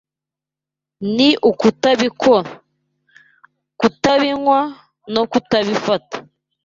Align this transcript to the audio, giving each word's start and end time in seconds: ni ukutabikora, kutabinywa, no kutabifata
ni 1.15 1.29
ukutabikora, 1.49 2.51
kutabinywa, 3.79 4.59
no 5.13 5.23
kutabifata 5.31 6.17